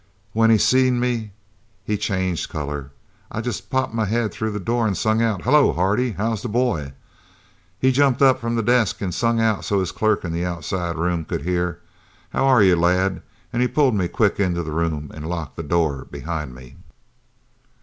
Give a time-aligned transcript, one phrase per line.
[0.33, 1.31] When he seen me
[1.83, 2.89] he changed colour.
[3.31, 6.49] I'd jest popped my head through the door an' sung out: 'Hello, Hardy, how's the
[6.49, 6.93] boy?'
[7.77, 10.97] He jumped up from the desk an' sung out so's his clerk in the outside
[10.97, 11.81] room could hear:
[12.33, 13.21] 'How are you, lad?'
[13.53, 16.77] an' he pulled me quick into the room an' locked the door behind me.